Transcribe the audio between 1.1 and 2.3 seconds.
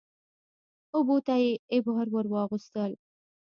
ته يې عبا ور